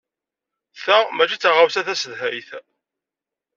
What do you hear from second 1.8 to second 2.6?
tasedhayt?